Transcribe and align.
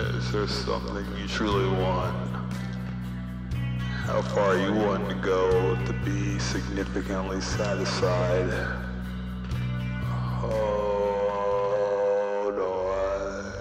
Is 0.00 0.32
there 0.32 0.48
something 0.48 1.04
you 1.20 1.28
truly 1.28 1.68
want? 1.78 2.16
How 4.06 4.22
far 4.22 4.56
you 4.56 4.72
want 4.72 5.06
to 5.10 5.14
go 5.16 5.76
to 5.84 5.92
be 6.04 6.38
significantly 6.38 7.42
satisfied? 7.42 8.50
Hold 10.40 10.50
on. 12.58 13.52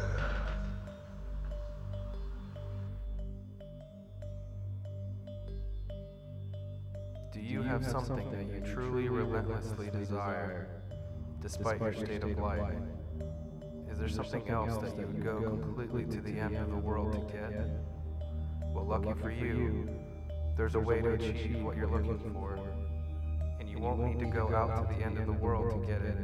Do 7.34 7.42
you 7.42 7.62
have 7.64 7.86
something 7.86 8.32
that 8.32 8.46
you 8.46 8.62
truly 8.74 9.10
relentlessly 9.10 9.90
desire, 9.90 10.68
despite 11.42 11.82
your 11.82 11.94
state 11.94 12.24
of 12.24 12.38
life? 12.40 12.78
Is 14.00 14.16
there 14.16 14.24
something 14.24 14.50
else 14.50 14.78
that 14.78 14.98
you 14.98 15.06
would 15.08 15.22
go 15.22 15.42
completely 15.42 16.06
to 16.06 16.22
the 16.22 16.40
end 16.40 16.56
of 16.56 16.70
the 16.70 16.78
world 16.78 17.12
to 17.12 17.20
get? 17.34 17.52
Well, 18.74 18.86
lucky 18.86 19.20
for 19.20 19.30
you, 19.30 19.90
there's 20.56 20.76
a 20.76 20.80
way 20.80 21.02
to 21.02 21.10
achieve 21.16 21.62
what 21.62 21.76
you're 21.76 21.92
looking 21.92 22.32
for, 22.32 22.58
and 23.60 23.68
you 23.68 23.78
won't 23.78 24.00
need 24.00 24.20
to 24.20 24.26
go 24.26 24.56
out 24.56 24.88
to 24.88 24.96
the 24.96 25.04
end 25.04 25.18
of 25.18 25.26
the 25.26 25.34
world 25.34 25.82
to 25.82 25.86
get 25.86 26.02
it. 26.02 26.16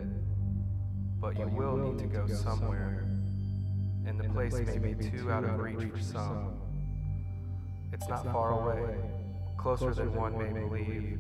But 1.20 1.38
you 1.38 1.50
will 1.50 1.76
need 1.76 2.00
to 2.00 2.06
go 2.06 2.26
somewhere, 2.28 3.04
and 4.06 4.18
the 4.22 4.30
place 4.30 4.54
may 4.54 4.78
be 4.78 5.10
too 5.10 5.30
out 5.30 5.44
of 5.44 5.60
reach 5.60 5.92
for 5.92 6.00
some. 6.00 6.54
It's 7.92 8.08
not 8.08 8.24
far 8.24 8.52
away, 8.52 8.96
closer 9.58 9.94
than 9.94 10.14
one 10.16 10.38
may 10.38 10.58
believe, 10.58 11.20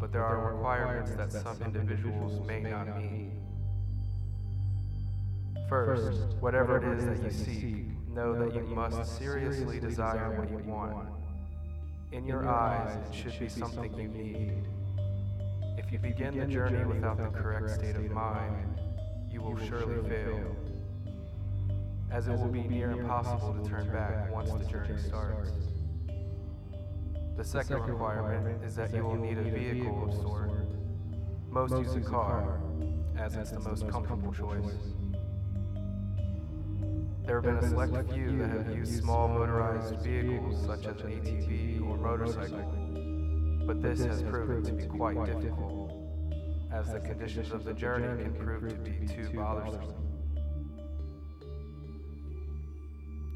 but 0.00 0.10
there 0.10 0.24
are 0.24 0.52
requirements 0.52 1.12
that 1.12 1.30
some 1.30 1.62
individuals 1.62 2.44
may 2.44 2.60
not 2.60 3.00
meet. 3.00 3.39
First, 5.70 6.22
whatever 6.40 6.78
it 6.78 6.98
is 6.98 7.04
that 7.06 7.22
you 7.22 7.30
seek, 7.30 8.08
know 8.08 8.36
that 8.36 8.52
you 8.56 8.62
must 8.62 9.16
seriously 9.16 9.78
desire 9.78 10.36
what 10.36 10.50
you 10.50 10.58
want. 10.68 11.06
In 12.10 12.26
your 12.26 12.48
eyes, 12.48 12.98
it 13.08 13.14
should 13.14 13.38
be 13.38 13.48
something 13.48 13.94
you 13.94 14.08
need. 14.08 14.64
If 15.78 15.92
you 15.92 16.00
begin 16.00 16.36
the 16.36 16.46
journey 16.46 16.84
without 16.84 17.18
the 17.18 17.28
correct 17.28 17.70
state 17.70 17.94
of 17.94 18.10
mind, 18.10 18.80
you 19.30 19.42
will 19.42 19.56
surely 19.58 20.08
fail, 20.08 20.56
as 22.10 22.26
it 22.26 22.36
will 22.36 22.48
be 22.48 22.62
near 22.62 22.90
impossible 22.90 23.54
to 23.62 23.70
turn 23.70 23.92
back 23.92 24.28
once 24.32 24.50
the 24.50 24.64
journey 24.64 24.98
starts. 24.98 25.52
The 27.36 27.44
second 27.44 27.82
requirement 27.82 28.64
is 28.64 28.74
that 28.74 28.92
you 28.92 29.04
will 29.04 29.14
need 29.14 29.38
a 29.38 29.44
vehicle 29.44 30.08
of 30.08 30.14
sort. 30.20 30.50
Most 31.48 31.74
use 31.74 31.94
a 31.94 32.00
car, 32.00 32.58
as 33.16 33.36
it's 33.36 33.52
the 33.52 33.60
most 33.60 33.88
comfortable 33.88 34.32
choice. 34.32 34.74
There 37.26 37.40
have 37.40 37.44
been 37.44 37.64
a 37.64 37.68
select 37.68 38.12
few 38.12 38.38
that 38.38 38.50
have 38.50 38.74
used 38.74 39.00
small 39.02 39.28
motorized 39.28 39.96
vehicles 40.02 40.64
such 40.66 40.86
as 40.86 41.00
an 41.00 41.10
ATV 41.10 41.80
or 41.86 41.96
motorcycle, 41.96 43.66
but 43.66 43.80
this 43.80 44.04
has 44.04 44.22
proven 44.22 44.62
to 44.64 44.72
be 44.72 44.86
quite 44.86 45.24
difficult, 45.26 45.92
as 46.72 46.90
the 46.90 47.00
conditions 47.00 47.52
of 47.52 47.64
the 47.64 47.72
journey 47.72 48.22
can 48.22 48.34
prove 48.34 48.68
to 48.68 48.74
be 48.76 49.06
too 49.06 49.28
bothersome. 49.34 49.94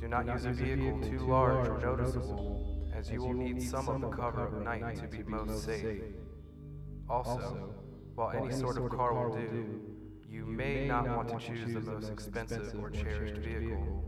Do 0.01 0.09
not 0.09 0.27
use 0.27 0.45
a 0.45 0.53
vehicle 0.53 1.01
too 1.01 1.19
large 1.21 1.69
or 1.69 1.79
noticeable, 1.79 2.89
as 2.95 3.11
you 3.11 3.23
will 3.23 3.33
need 3.33 3.63
some 3.63 3.89
of 3.89 4.01
the 4.01 4.09
cover 4.09 4.47
of 4.47 4.63
night 4.63 4.97
to 4.97 5.07
be 5.07 5.23
most 5.23 5.65
safe. 5.65 6.03
Also, 7.09 7.75
while 8.15 8.31
any 8.37 8.53
sort 8.53 8.77
of 8.77 8.89
car 8.91 9.15
will 9.15 9.37
do, 9.37 9.94
you 10.31 10.45
may 10.45 10.87
not 10.87 11.07
want 11.09 11.29
to 11.29 11.39
choose 11.39 11.73
the 11.73 11.81
most 11.81 12.11
expensive 12.11 12.75
or 12.81 12.91
cherished 12.91 13.37
vehicle. 13.37 14.05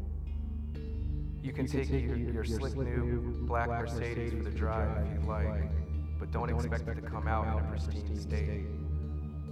You 1.42 1.52
can 1.52 1.66
take 1.66 1.90
your, 1.90 2.16
your 2.16 2.44
slick 2.44 2.76
new 2.76 3.44
black 3.46 3.68
Mercedes 3.68 4.32
for 4.32 4.42
the 4.42 4.50
drive 4.50 5.06
if 5.06 5.22
you 5.22 5.28
like, 5.28 5.70
but 6.18 6.30
don't 6.32 6.50
expect 6.50 6.88
it 6.88 6.96
to 6.96 7.02
come 7.02 7.28
out 7.28 7.46
in 7.46 7.64
a 7.64 7.68
pristine 7.68 8.18
state. 8.18 8.66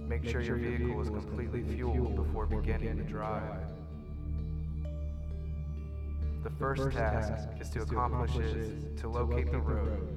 Make 0.07 0.25
sure 0.25 0.41
your 0.41 0.57
vehicle 0.57 1.01
is 1.01 1.09
completely 1.09 1.63
fueled 1.63 2.15
before 2.15 2.45
beginning 2.45 2.97
the 2.97 3.03
drive. 3.03 3.71
The 6.43 6.49
first 6.51 6.95
task 6.95 7.47
is 7.59 7.69
to 7.71 7.81
accomplish 7.81 8.35
is 8.35 8.99
to 9.01 9.09
locate 9.09 9.51
the 9.51 9.57
road. 9.57 10.15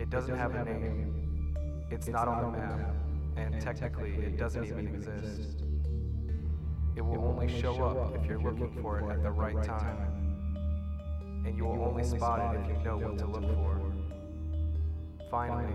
It 0.00 0.10
doesn't 0.10 0.36
have 0.36 0.54
a 0.54 0.64
name. 0.64 1.54
It's 1.90 2.08
not 2.08 2.26
on 2.26 2.52
the 2.52 2.58
map, 2.58 2.94
and 3.36 3.60
technically 3.60 4.10
it 4.12 4.36
doesn't 4.36 4.64
even 4.64 4.88
exist. 4.88 5.61
It 6.94 7.00
will 7.00 7.24
only 7.24 7.60
show 7.60 7.82
up 7.84 8.14
if 8.14 8.26
you're 8.26 8.40
looking 8.40 8.70
for 8.82 9.00
it 9.00 9.10
at 9.10 9.22
the 9.22 9.30
right 9.30 9.62
time. 9.62 9.96
And 11.44 11.56
you 11.56 11.64
will 11.64 11.84
only 11.84 12.04
spot 12.04 12.54
it 12.54 12.60
if 12.60 12.68
you 12.68 12.84
know 12.84 12.98
what 12.98 13.18
to 13.18 13.26
look 13.26 13.44
for. 13.54 13.80
Finally, 15.30 15.72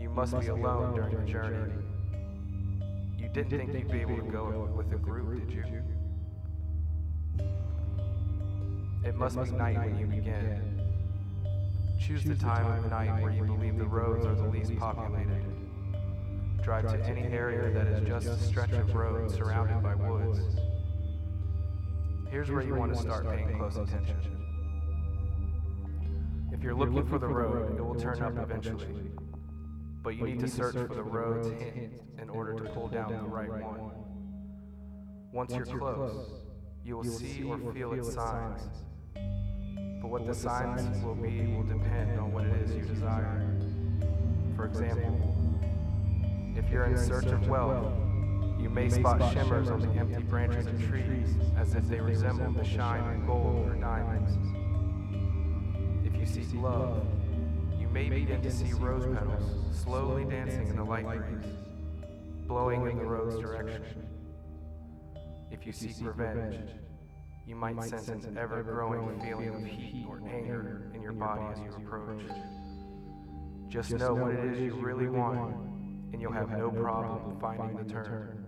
you 0.00 0.08
must 0.08 0.38
be 0.40 0.46
alone 0.46 0.94
during 0.94 1.24
the 1.24 1.30
journey. 1.30 1.72
You 3.18 3.28
didn't 3.28 3.50
think 3.50 3.74
you'd 3.74 3.92
be 3.92 4.00
able 4.00 4.16
to 4.16 4.22
go 4.22 4.72
with 4.74 4.92
a 4.92 4.96
group, 4.96 5.48
did 5.48 5.56
you? 5.56 5.82
It 9.04 9.14
must 9.16 9.36
be 9.36 9.50
night 9.50 9.78
when 9.78 9.98
you 9.98 10.06
begin. 10.06 10.80
Choose 12.00 12.24
the 12.24 12.34
time 12.34 12.66
of 12.66 12.90
night 12.90 13.22
where 13.22 13.32
you 13.32 13.44
believe 13.44 13.76
the 13.78 13.84
roads 13.84 14.26
are 14.26 14.34
the 14.34 14.48
least 14.48 14.74
populated. 14.76 15.61
Drive 16.62 16.88
to 16.92 17.04
any 17.04 17.22
area 17.22 17.70
that 17.72 17.88
is 17.88 18.06
just 18.06 18.28
a 18.28 18.36
stretch 18.36 18.70
of 18.70 18.94
road 18.94 19.30
surrounded 19.32 19.82
by 19.82 19.96
woods. 19.96 20.38
Here's 22.30 22.50
where 22.50 22.62
you 22.62 22.76
want 22.76 22.94
to 22.94 23.00
start 23.00 23.28
paying 23.28 23.58
close 23.58 23.76
attention. 23.76 24.16
If 26.52 26.62
you're 26.62 26.76
looking 26.76 27.04
for 27.06 27.18
the 27.18 27.26
road, 27.26 27.76
it 27.76 27.82
will 27.82 27.96
turn 27.96 28.22
up 28.22 28.38
eventually. 28.38 29.10
But 30.04 30.10
you 30.10 30.24
need 30.24 30.38
to 30.38 30.48
search 30.48 30.76
for 30.76 30.94
the 30.94 31.02
road's 31.02 31.48
hint 31.48 31.94
in 32.20 32.30
order 32.30 32.54
to 32.54 32.64
pull 32.70 32.86
down 32.86 33.12
the 33.12 33.28
right 33.28 33.50
one. 33.50 33.90
Once 35.32 35.52
you're 35.52 35.66
close, 35.66 36.42
you 36.84 36.96
will 36.96 37.04
see 37.04 37.42
or 37.42 37.58
feel 37.72 37.92
its 37.92 38.14
signs. 38.14 38.62
But 39.14 40.10
what 40.10 40.26
the 40.26 40.34
signs 40.34 41.02
will 41.02 41.16
be 41.16 41.54
will 41.56 41.64
depend 41.64 42.20
on 42.20 42.32
what 42.32 42.44
it 42.44 42.54
is 42.62 42.72
you 42.72 42.82
desire. 42.82 43.58
For 44.54 44.66
example, 44.66 45.31
you're 46.72 46.84
in 46.84 46.96
search 46.96 47.26
of 47.26 47.46
wealth, 47.48 47.92
you 48.58 48.70
may 48.70 48.88
spot 48.88 49.32
shimmers 49.32 49.68
on 49.68 49.80
the 49.80 49.92
empty 49.98 50.22
branches 50.22 50.66
of 50.66 50.82
trees 50.88 51.28
as 51.58 51.74
if 51.74 51.86
they 51.88 52.00
resemble 52.00 52.50
the 52.52 52.64
shine 52.64 53.20
of 53.20 53.26
gold 53.26 53.68
or 53.68 53.74
diamonds. 53.74 54.32
If 56.06 56.16
you 56.18 56.24
seek 56.24 56.54
love, 56.54 57.06
you 57.78 57.88
may 57.88 58.08
begin 58.08 58.40
to 58.40 58.50
see 58.50 58.72
rose 58.72 59.04
petals 59.04 59.76
slowly 59.76 60.24
dancing 60.24 60.68
in 60.68 60.76
the 60.76 60.84
light 60.84 61.04
breeze, 61.04 61.52
blowing 62.46 62.88
in 62.88 62.96
the 62.96 63.04
road's 63.04 63.38
direction. 63.38 63.84
If 65.50 65.66
you 65.66 65.72
seek 65.72 65.96
revenge, 66.00 66.70
you 67.46 67.56
might 67.56 67.82
sense 67.82 68.08
an 68.08 68.38
ever 68.38 68.62
growing 68.62 69.20
feeling 69.20 69.54
of 69.54 69.64
heat 69.66 70.06
or 70.08 70.22
anger 70.26 70.90
in 70.94 71.02
your 71.02 71.12
body 71.12 71.42
as 71.52 71.58
you 71.58 71.70
approach. 71.76 72.22
Just 73.68 73.92
know 73.92 74.14
what 74.14 74.32
it 74.32 74.52
is 74.52 74.60
you 74.60 74.74
really 74.74 75.08
want, 75.08 75.56
and 76.12 76.20
you'll 76.20 76.32
have 76.32 76.50
no 76.50 76.70
problem 76.70 77.38
finding 77.40 77.76
the 77.76 77.92
turn. 77.92 78.44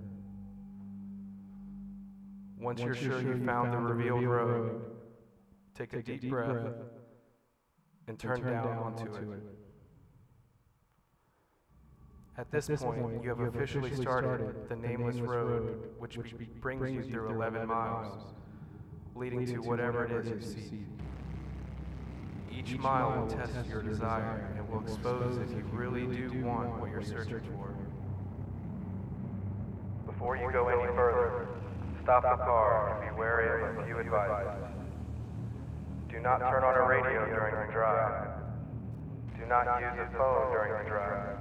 Once 2.58 2.80
you're 2.80 2.94
sure 2.94 3.20
you've 3.20 3.44
found 3.44 3.72
the 3.72 3.78
revealed 3.78 4.24
road, 4.24 4.80
take 5.74 5.92
a 5.94 6.02
deep 6.02 6.30
breath 6.30 6.68
and 8.06 8.18
turn 8.18 8.42
down 8.42 8.76
onto 8.78 9.14
it. 9.14 9.28
At 12.36 12.50
this 12.50 12.66
point, 12.66 13.22
you 13.22 13.28
have 13.28 13.40
officially 13.40 13.94
started 13.94 14.68
the 14.68 14.76
nameless 14.76 15.20
road, 15.20 15.90
which 15.98 16.18
be- 16.36 16.46
brings 16.60 16.90
you 16.90 17.02
through 17.02 17.30
11 17.30 17.68
miles, 17.68 18.34
leading 19.14 19.46
to 19.46 19.58
whatever 19.58 20.04
it 20.04 20.10
is 20.10 20.30
you 20.30 20.40
seek. 20.40 20.80
Each 22.66 22.78
mile 22.78 23.20
will 23.20 23.26
test 23.26 23.52
your 23.68 23.82
desire 23.82 24.50
and 24.56 24.66
will 24.70 24.80
expose 24.80 25.36
if 25.36 25.50
you 25.50 25.64
really 25.72 26.06
do 26.16 26.44
want 26.44 26.80
what 26.80 26.90
you're 26.90 27.02
searching 27.02 27.40
for. 27.52 27.74
Before 30.06 30.36
you 30.36 30.50
go 30.50 30.68
any 30.68 30.86
further, 30.94 31.48
stop 32.02 32.22
the 32.22 32.42
car 32.42 33.02
and 33.02 33.10
be 33.10 33.20
wary 33.20 33.68
of 33.68 33.76
a 33.76 33.84
few 33.84 33.98
advices. 33.98 34.64
Do 36.08 36.20
not 36.20 36.38
turn 36.38 36.64
on 36.64 36.74
a 36.74 36.86
radio 36.88 37.26
during 37.26 37.66
the 37.66 37.72
drive. 37.72 38.30
Do 39.38 39.44
not 39.44 39.66
use 39.80 40.00
a 40.00 40.16
phone 40.16 40.52
during 40.52 40.84
the 40.84 40.88
drive. 40.88 41.36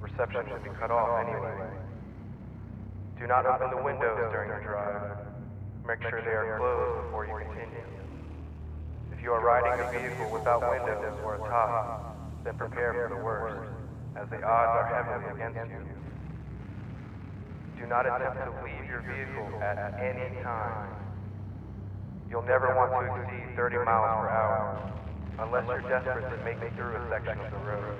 Reception 0.00 0.42
should 0.48 0.64
be 0.64 0.70
cut 0.80 0.90
off 0.90 1.28
anyway. 1.28 1.70
Do 3.20 3.26
not 3.28 3.46
open 3.46 3.70
the 3.70 3.82
windows 3.84 4.32
during 4.32 4.50
the 4.50 4.66
drive. 4.66 5.18
Make 5.86 6.02
sure 6.02 6.22
they 6.22 6.30
are 6.30 6.58
closed 6.58 7.06
before 7.06 7.26
you 7.26 7.38
continue. 7.38 8.09
If 9.20 9.24
you 9.24 9.32
are 9.32 9.44
riding 9.44 9.84
a 9.84 9.92
vehicle 9.92 10.32
without 10.32 10.64
windows 10.64 11.12
or 11.22 11.34
a 11.34 11.38
top, 11.40 12.16
then 12.42 12.56
prepare 12.56 12.94
for 12.94 13.14
the 13.14 13.20
worst, 13.20 13.68
as 14.16 14.26
the 14.30 14.40
odds 14.40 14.72
are 14.80 14.88
heavily 14.88 15.28
against 15.36 15.70
you. 15.70 15.84
Do 17.76 17.86
not 17.86 18.06
attempt 18.06 18.40
to 18.40 18.64
leave 18.64 18.88
your 18.88 19.04
vehicle 19.04 19.60
at 19.60 19.92
any 20.00 20.40
time. 20.40 20.88
You'll 22.30 22.48
never 22.48 22.74
want 22.74 22.96
to 22.96 23.20
exceed 23.20 23.54
30 23.56 23.76
miles 23.84 24.24
per 24.24 24.30
hour, 24.32 24.90
unless 25.38 25.68
you're 25.68 25.84
desperate 25.84 26.24
to 26.24 26.42
make 26.42 26.56
it 26.64 26.72
through 26.74 26.96
a 26.96 27.08
section 27.10 27.44
of 27.44 27.50
the 27.52 27.58
road. 27.58 27.98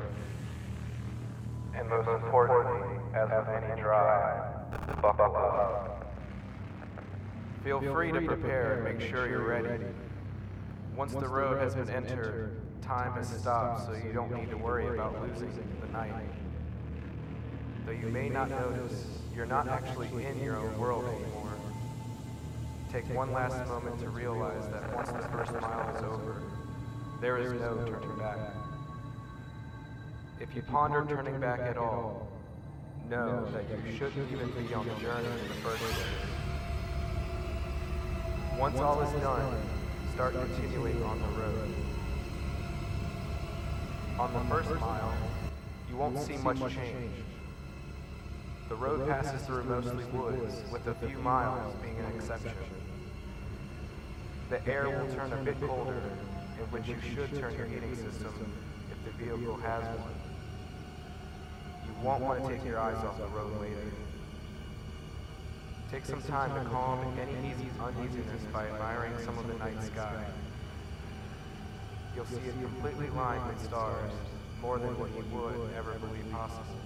And 1.77 1.87
most 1.87 2.09
importantly, 2.09 2.97
as 3.13 3.29
with 3.29 3.63
any 3.63 3.79
drive, 3.79 5.03
buckle 5.03 5.37
up. 5.37 6.17
Feel 7.63 7.83
free 7.93 8.11
to 8.11 8.23
prepare 8.23 8.87
and 8.87 8.99
make 8.99 9.11
sure 9.11 9.29
you're 9.29 9.45
ready. 9.45 9.85
Once 10.97 11.13
the 11.15 11.29
road 11.29 11.59
has 11.59 11.75
been 11.75 11.89
entered, 11.91 12.61
time 12.83 13.13
has 13.13 13.29
stopped 13.29 13.87
so 13.87 13.93
you 13.93 14.13
don't 14.13 14.33
need 14.33 14.51
to 14.51 14.57
worry 14.57 14.87
about 14.89 15.15
losing 15.23 15.51
the 15.81 15.89
night. 15.93 16.13
Though 17.87 17.93
you 17.93 18.09
may 18.09 18.29
not 18.29 18.51
notice, 18.51 19.07
you're 19.35 19.47
not 19.47 19.69
actually 19.69 20.09
in 20.25 20.43
your 20.43 20.57
own 20.57 20.79
world 20.79 21.05
anymore. 21.05 21.53
Take 22.93 23.09
one 23.15 23.33
last 23.33 23.67
moment 23.69 24.01
to 24.01 24.09
realize 24.09 24.69
that 24.69 24.95
once 24.95 25.11
the 25.11 25.29
first 25.29 25.53
mile 25.53 25.97
is 25.97 26.03
over, 26.03 26.43
there 27.21 27.39
is 27.39 27.53
no 27.53 27.77
turning 27.87 28.19
back. 28.19 28.39
If 30.41 30.55
you 30.57 30.63
ponder 30.63 31.07
turning 31.09 31.39
back 31.39 31.61
at 31.61 31.77
all, 31.77 32.29
know 33.09 33.47
that 33.53 33.65
you 33.87 33.97
shouldn't 33.97 34.31
even 34.33 34.51
be 34.51 34.75
on 34.75 34.87
the 34.87 34.95
journey 34.95 35.29
in 35.29 35.49
the 35.49 35.55
first 35.55 35.83
place. 35.83 36.07
Once 38.59 38.79
all 38.81 39.01
is 39.01 39.13
done, 39.23 39.70
start 40.13 40.35
continuing 40.35 41.03
on 41.05 41.19
the 41.21 41.29
road. 41.41 41.75
On 44.19 44.33
the 44.33 44.55
first 44.55 44.71
mile, 44.81 45.15
you 45.89 45.97
won't 45.97 46.19
see 46.19 46.37
much 46.39 46.59
change. 46.75 47.13
The 48.69 48.75
road 48.75 49.09
passes 49.09 49.43
through 49.47 49.65
mostly 49.65 50.05
woods, 50.07 50.63
with 50.71 50.87
a 50.87 50.95
few 51.07 51.19
miles 51.19 51.75
being 51.83 51.97
an 51.99 52.13
exception. 52.15 52.53
The 54.51 54.67
air 54.69 54.91
will 54.91 55.13
turn 55.15 55.33
a 55.33 55.37
bit 55.37 55.61
colder, 55.61 56.03
in 56.59 56.67
which 56.71 56.87
you 56.87 56.97
should 57.15 57.35
turn 57.39 57.57
your 57.57 57.67
heating 57.67 57.97
system 57.97 58.35
if 58.91 59.05
the 59.05 59.25
vehicle 59.25 59.57
has 59.59 59.85
one. 59.99 60.15
You 61.87 62.05
won't 62.05 62.23
want 62.23 62.45
to 62.45 62.51
take 62.51 62.65
your 62.65 62.79
eyes 62.79 63.03
off 63.05 63.19
the 63.19 63.27
road 63.29 63.61
later. 63.61 63.91
Take 65.91 66.05
some 66.05 66.23
time 66.23 66.55
to 66.55 66.71
calm 66.71 67.01
any 67.19 67.33
easy 67.51 67.69
uneasiness 67.81 68.43
by 68.53 68.69
admiring 68.69 69.13
some 69.25 69.37
of 69.37 69.49
the 69.49 69.55
night 69.55 69.83
sky. 69.83 70.25
You'll 72.15 72.27
see 72.27 72.37
it 72.37 72.55
completely 72.63 73.09
lined 73.11 73.45
with 73.49 73.61
stars, 73.65 74.13
more 74.63 74.79
than 74.79 74.97
what 75.01 75.11
you 75.11 75.25
would 75.35 75.75
ever 75.77 75.95
believe 75.99 76.31
possible. 76.31 76.77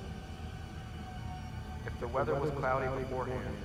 If 1.84 2.00
the 2.00 2.08
weather 2.08 2.34
was 2.34 2.50
cloudy 2.52 2.86
beforehand, 3.02 3.56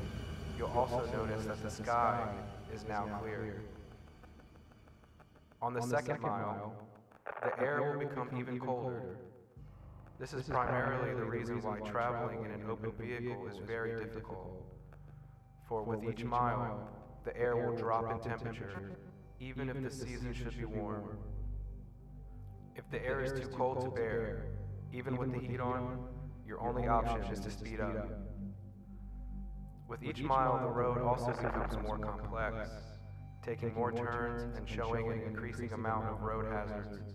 you'll 0.57 0.67
also 0.75 1.09
notice 1.13 1.45
that 1.45 1.63
the 1.63 1.71
sky 1.71 2.27
is 2.73 2.85
now 2.85 3.05
clear. 3.21 3.61
On 5.61 5.73
the 5.73 5.81
second 5.81 6.19
mile, 6.19 6.73
the 7.43 7.63
air 7.63 7.81
will 7.81 7.99
become 8.05 8.29
even 8.37 8.59
colder. 8.59 9.15
This 10.19 10.33
is 10.33 10.49
primarily 10.49 11.13
the 11.13 11.23
reason 11.23 11.61
why 11.61 11.79
traveling 11.89 12.43
in 12.43 12.51
an 12.51 12.69
open 12.69 12.91
vehicle 12.99 13.47
is 13.47 13.57
very 13.59 13.97
difficult. 14.03 14.65
For 15.69 15.83
with 15.83 16.03
each 16.03 16.23
mile, 16.23 16.89
the 17.23 17.37
air 17.37 17.55
will 17.55 17.77
drop 17.77 18.11
in 18.11 18.19
temperature, 18.27 18.97
even 19.39 19.69
if 19.69 19.79
the 19.83 19.91
season 19.91 20.33
should 20.33 20.57
be 20.57 20.65
warm. 20.65 21.19
If 22.75 22.89
the 22.89 23.05
air 23.05 23.21
is 23.21 23.39
too 23.39 23.47
cold 23.49 23.81
to 23.81 23.91
bear, 23.91 24.45
even 24.91 25.15
with 25.15 25.31
the 25.31 25.39
heat 25.39 25.59
on, 25.59 26.07
your 26.47 26.59
only 26.59 26.87
option 26.87 27.21
is 27.31 27.39
to 27.41 27.51
speed 27.51 27.79
up. 27.79 28.09
With 29.87 30.01
each 30.01 30.23
mile, 30.23 30.59
the 30.59 30.71
road 30.71 31.03
also 31.03 31.33
becomes 31.33 31.77
more 31.83 31.99
complex, 31.99 32.71
taking 33.45 33.71
more 33.75 33.91
turns 33.91 34.57
and 34.57 34.67
showing 34.67 35.11
an 35.11 35.21
increasing 35.21 35.71
amount 35.71 36.05
of 36.05 36.21
road 36.23 36.51
hazards. 36.51 37.13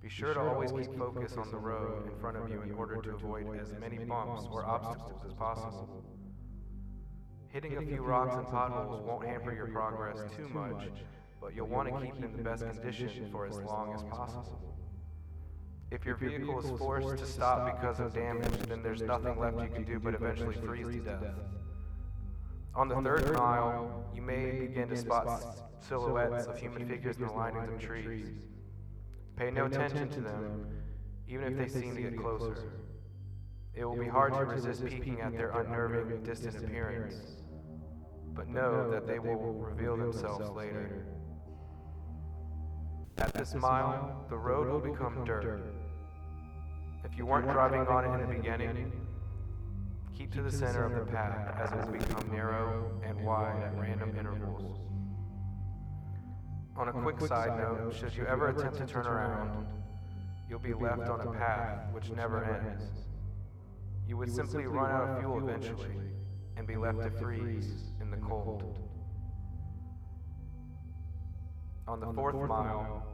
Be 0.00 0.08
sure 0.08 0.32
to 0.32 0.40
always 0.40 0.70
keep 0.70 0.96
focus 0.96 1.36
on 1.36 1.50
the 1.50 1.58
road 1.58 2.08
in 2.08 2.16
front 2.20 2.36
of 2.36 2.48
you 2.48 2.62
in 2.62 2.70
order 2.70 3.02
to 3.02 3.16
avoid 3.16 3.58
as 3.60 3.72
many 3.80 3.98
bumps 3.98 4.46
or 4.48 4.64
obstacles 4.64 5.22
as 5.26 5.34
possible. 5.34 6.07
Hitting 7.50 7.78
a 7.78 7.82
few 7.82 8.02
rocks 8.02 8.34
and 8.36 8.46
potholes 8.46 9.02
won't 9.06 9.26
hamper 9.26 9.54
your 9.54 9.68
progress 9.68 10.18
too 10.36 10.48
much, 10.48 10.88
but 11.40 11.54
you'll 11.54 11.66
want 11.66 11.88
to 11.88 12.00
keep 12.00 12.22
in 12.22 12.36
the 12.36 12.42
best 12.42 12.62
condition 12.62 13.28
for 13.32 13.46
as 13.46 13.58
long 13.58 13.94
as 13.94 14.02
possible. 14.04 14.76
If 15.90 16.04
your 16.04 16.16
vehicle 16.16 16.58
is 16.60 16.78
forced 16.78 17.16
to 17.16 17.26
stop 17.26 17.74
because 17.74 18.00
of 18.00 18.12
damage, 18.12 18.52
then 18.68 18.82
there's 18.82 19.00
nothing 19.00 19.38
left 19.38 19.60
you 19.62 19.68
can 19.68 19.84
do 19.84 19.98
but 19.98 20.14
eventually 20.14 20.54
freeze 20.56 20.88
to 20.88 21.00
death. 21.00 21.24
On 22.74 22.86
the 22.86 23.00
third 23.00 23.32
mile, 23.32 24.04
you 24.14 24.20
may 24.20 24.50
begin 24.50 24.88
to 24.90 24.96
spot 24.96 25.42
silhouettes 25.80 26.46
of 26.46 26.58
human 26.58 26.86
figures 26.86 27.16
in 27.16 27.26
the 27.26 27.32
linings 27.32 27.72
of 27.72 27.80
trees. 27.80 28.26
Pay 29.36 29.50
no 29.50 29.64
attention 29.64 30.10
to 30.10 30.20
them, 30.20 30.66
even 31.26 31.58
if 31.58 31.72
they 31.72 31.80
seem 31.80 31.94
to 31.94 32.02
get 32.02 32.18
closer. 32.18 32.72
It 33.78 33.84
will 33.84 33.96
be 33.96 34.08
hard 34.08 34.34
to 34.34 34.44
resist 34.44 34.84
peeking 34.84 35.20
at 35.20 35.36
their 35.36 35.50
unnerving, 35.50 36.24
distant 36.24 36.56
appearance, 36.56 37.14
but 38.34 38.48
know 38.48 38.90
that 38.90 39.06
they 39.06 39.20
will 39.20 39.52
reveal 39.52 39.96
themselves 39.96 40.50
later. 40.50 41.06
At 43.18 43.32
this 43.34 43.54
mile, 43.54 44.26
the 44.28 44.36
road 44.36 44.66
will 44.66 44.80
become 44.80 45.24
dirt. 45.24 45.62
If 47.04 47.16
you 47.16 47.24
weren't 47.24 47.48
driving 47.48 47.82
on 47.82 48.04
it 48.04 48.20
in 48.20 48.28
the 48.28 48.34
beginning, 48.34 48.90
keep 50.12 50.32
to 50.32 50.42
the 50.42 50.50
center 50.50 50.84
of 50.84 51.06
the 51.06 51.12
path 51.12 51.56
as 51.56 51.70
it 51.70 51.86
will 51.86 51.98
become 51.98 52.32
narrow 52.32 53.00
and 53.04 53.24
wide 53.24 53.62
at 53.62 53.78
random 53.78 54.16
intervals. 54.18 54.80
On 56.76 56.88
a 56.88 56.92
quick 56.92 57.20
side 57.20 57.56
note, 57.56 57.94
should 57.94 58.16
you 58.16 58.26
ever 58.26 58.48
attempt 58.48 58.78
to 58.78 58.86
turn 58.86 59.06
around, 59.06 59.68
you'll 60.50 60.58
be 60.58 60.74
left 60.74 61.08
on 61.08 61.20
a 61.20 61.30
path 61.30 61.92
which 61.92 62.10
never 62.10 62.44
ends. 62.44 63.07
You 64.08 64.16
would 64.16 64.34
simply 64.34 64.64
run 64.64 64.90
out 64.90 65.10
of 65.10 65.20
fuel 65.20 65.46
eventually 65.46 65.94
and 66.56 66.66
be 66.66 66.76
left 66.76 67.02
to 67.02 67.10
freeze 67.10 67.92
in 68.00 68.10
the 68.10 68.16
cold. 68.16 68.78
On 71.86 72.00
the 72.00 72.10
fourth 72.14 72.34
mile, 72.48 73.06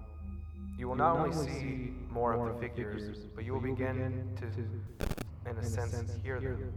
you 0.78 0.88
will 0.88 0.94
not 0.94 1.16
only 1.18 1.32
see 1.32 1.92
more 2.08 2.34
of 2.34 2.54
the 2.54 2.60
figures, 2.60 3.26
but 3.34 3.44
you 3.44 3.54
will 3.54 3.60
begin 3.60 4.28
to, 4.36 5.50
in 5.50 5.56
a 5.56 5.64
sense, 5.64 6.12
hear 6.22 6.40
them 6.40 6.72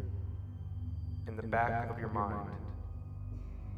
in 1.27 1.35
the 1.35 1.43
back 1.43 1.89
of 1.91 1.99
your 1.99 2.09
mind. 2.09 2.49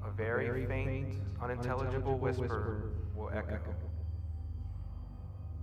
A 0.06 0.12
very 0.12 0.66
faint, 0.66 1.16
unintelligible 1.42 2.18
whisper 2.18 2.92
will 3.14 3.30
echo. 3.34 3.60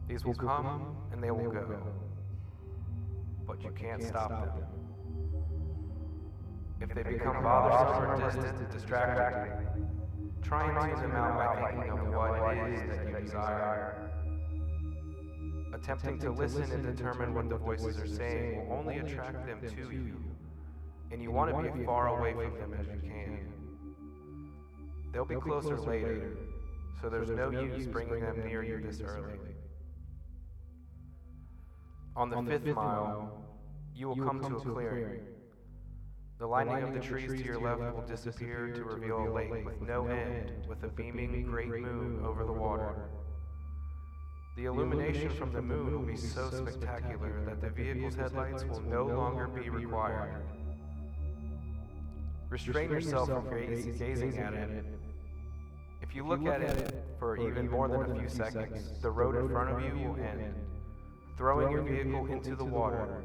These 0.06 0.26
will 0.26 0.34
come 0.34 0.96
and 1.12 1.22
they 1.22 1.30
will 1.30 1.50
go, 1.50 1.82
but 3.46 3.62
you 3.62 3.70
can't 3.70 4.02
stop 4.02 4.30
them. 4.30 4.64
If 6.80 6.94
they 6.94 7.02
become 7.02 7.42
bothersome 7.42 8.10
or 8.10 8.30
distant, 8.30 8.70
distracting, 8.70 9.66
try 10.42 10.68
and 10.68 11.00
tune 11.00 11.10
them 11.10 11.16
out 11.16 11.60
by 11.60 11.70
thinking 11.72 11.98
of 11.98 12.08
what 12.08 12.56
it 12.56 12.72
is 12.72 12.80
that 12.90 13.06
you 13.08 13.24
desire. 13.24 14.10
Attempting 15.72 16.18
to 16.20 16.30
listen 16.32 16.70
and 16.72 16.82
determine 16.96 17.34
what 17.34 17.48
the 17.48 17.56
voices 17.56 17.98
are 17.98 18.06
saying 18.06 18.56
will 18.56 18.76
only 18.76 18.98
attract 18.98 19.46
them 19.46 19.60
to 19.60 19.92
you, 19.92 20.16
and 21.10 21.22
you 21.22 21.30
want 21.30 21.54
to 21.54 21.62
be 21.62 21.80
as 21.80 21.86
far 21.86 22.08
away 22.08 22.32
from 22.32 22.58
them 22.58 22.74
as 22.78 22.86
you 22.86 23.00
can. 23.02 23.40
They'll 25.12 25.24
be 25.24 25.36
closer 25.36 25.78
later, 25.80 26.36
so 27.00 27.08
there's 27.08 27.30
no 27.30 27.50
use 27.50 27.86
bringing 27.86 28.20
them 28.20 28.46
near 28.46 28.62
you 28.62 28.80
this 28.80 29.00
early. 29.00 29.38
On 32.16 32.30
the 32.30 32.42
fifth 32.42 32.74
mile, 32.74 33.44
you 33.94 34.08
will 34.08 34.16
come 34.16 34.40
to 34.40 34.56
a 34.56 34.60
clearing. 34.60 35.20
The 36.38 36.46
lining 36.46 36.82
of 36.82 36.94
the 36.94 37.00
trees 37.00 37.30
to 37.30 37.44
your 37.44 37.60
left 37.60 37.94
will 37.94 38.06
disappear 38.06 38.72
to 38.74 38.84
reveal 38.84 39.28
a 39.28 39.30
lake 39.30 39.66
with 39.66 39.82
no 39.82 40.06
end, 40.06 40.66
with 40.66 40.82
a 40.84 40.88
beaming 40.88 41.42
great 41.42 41.68
moon 41.68 42.22
over 42.24 42.44
the 42.44 42.52
water. 42.52 43.10
The 44.56 44.64
illumination 44.64 45.28
from 45.28 45.52
the 45.52 45.60
moon 45.60 45.92
will 45.92 46.06
be 46.06 46.16
so 46.16 46.50
spectacular 46.50 47.42
that 47.44 47.60
the 47.60 47.68
vehicle's 47.68 48.14
headlights 48.14 48.64
will 48.64 48.80
no 48.80 49.04
longer 49.04 49.46
be 49.46 49.68
required. 49.68 50.42
Restrain 52.48 52.90
yourself 52.90 53.28
from 53.28 53.50
gazing 53.50 54.38
at 54.38 54.54
it. 54.54 54.86
If 56.00 56.14
you 56.14 56.26
look 56.26 56.46
at 56.46 56.62
it 56.62 56.94
for 57.18 57.36
even 57.36 57.68
more 57.68 57.88
than 57.88 58.10
a 58.10 58.18
few 58.18 58.28
seconds, 58.30 59.02
the 59.02 59.10
road 59.10 59.36
in 59.36 59.50
front 59.50 59.70
of 59.70 59.82
you 59.82 60.08
will 60.08 60.16
end, 60.16 60.54
throwing 61.36 61.70
your 61.70 61.82
vehicle 61.82 62.26
into 62.26 62.56
the 62.56 62.64
water, 62.64 63.22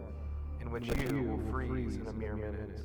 in 0.59 0.69
which 0.69 0.87
you 0.87 1.23
will 1.23 1.51
freeze 1.51 1.95
in 1.95 2.07
a 2.07 2.13
mere 2.13 2.35
minute. 2.35 2.81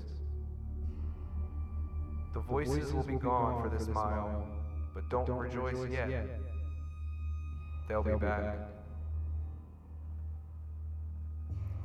The 2.33 2.41
voices 2.41 2.93
will 2.93 3.03
be 3.03 3.17
gone 3.17 3.63
for 3.63 3.69
this 3.69 3.89
mile, 3.89 4.47
but 4.95 5.09
don't 5.09 5.29
rejoice 5.31 5.91
yet. 5.91 6.11
They'll 7.89 8.03
be 8.03 8.15
back. 8.15 8.59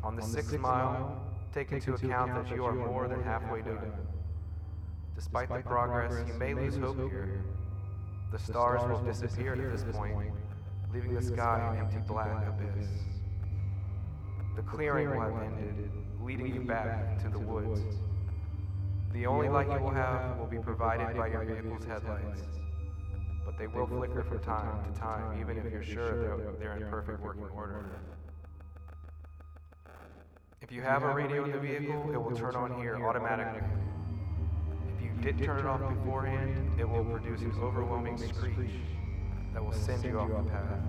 On 0.04 0.16
the 0.16 0.22
sixth 0.22 0.58
mile, 0.58 1.22
take 1.54 1.72
into 1.72 1.94
account 1.94 2.34
that 2.34 2.56
you 2.56 2.66
are 2.66 2.74
more 2.74 3.08
than 3.08 3.24
halfway 3.24 3.62
done. 3.62 3.92
Despite 5.16 5.50
the 5.50 5.60
progress, 5.60 6.28
you 6.28 6.34
may 6.36 6.54
lose 6.54 6.78
hope 6.78 6.98
here. 6.98 7.44
The 8.32 8.40
stars 8.40 8.82
will 8.90 9.04
disappear 9.04 9.54
at 9.54 9.72
this 9.72 9.84
point, 9.96 10.32
leaving 10.94 11.14
the 11.14 11.22
sky 11.22 11.74
an 11.74 11.80
empty 11.80 11.98
black 12.08 12.48
abyss. 12.48 12.88
The 14.56 14.62
clearing 14.64 15.10
will 15.10 15.22
have 15.22 15.42
ended, 15.42 15.90
leading 16.22 16.54
you 16.54 16.62
back 16.62 17.18
into 17.18 17.30
the 17.30 17.40
woods. 17.40 17.82
The 19.14 19.26
only 19.26 19.50
light 19.50 19.68
you 19.68 19.80
will 19.80 19.92
have 19.92 20.38
will 20.38 20.48
be 20.48 20.60
provided 20.60 21.16
by 21.16 21.28
your 21.28 21.46
vehicle's 21.46 21.86
headlights, 21.86 22.42
but 23.46 23.58
they 23.58 23.68
will 23.68 23.88
flicker 23.88 24.24
from 24.24 24.40
time 24.40 24.94
to 24.94 25.00
time, 25.00 25.40
even 25.40 25.58
if 25.58 25.72
you're 25.72 25.84
sure 25.84 26.22
they're, 26.22 26.54
they're 26.60 26.78
in 26.78 26.90
perfect 26.90 27.22
working 27.22 27.48
order. 27.56 27.86
If 30.62 30.72
you 30.72 30.82
have 30.82 31.04
a 31.04 31.14
radio 31.14 31.44
in 31.46 31.52
the 31.52 31.60
vehicle, 31.60 32.12
it 32.14 32.22
will 32.22 32.36
turn 32.36 32.56
on 32.56 32.80
here 32.80 32.96
automatically. 33.06 33.68
If 34.96 35.04
you 35.04 35.12
did 35.22 35.44
turn 35.44 35.60
it 35.60 35.66
off 35.66 35.82
beforehand, 35.90 36.80
it 36.80 36.88
will 36.88 37.04
produce 37.04 37.42
an 37.42 37.54
overwhelming 37.62 38.18
screech 38.18 38.72
that 39.54 39.64
will 39.64 39.74
send 39.74 40.04
you 40.04 40.20
off 40.20 40.30
the 40.30 40.50
path. 40.50 40.80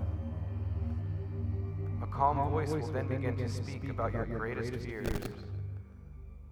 Calm 2.13 2.51
voice 2.51 2.69
will 2.69 2.91
then 2.91 3.07
begin 3.07 3.35
to 3.35 3.49
speak 3.49 3.89
about 3.89 4.13
your 4.13 4.27
greatest 4.27 4.71
fears, 4.85 5.07